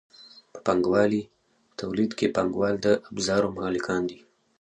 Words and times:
په 0.53 0.59
پانګوالي 0.65 1.21
تولید 1.79 2.11
کې 2.19 2.33
پانګوال 2.35 2.75
د 2.81 2.87
ابزارو 3.09 3.53
مالکان 3.57 4.01
دي. 4.09 4.19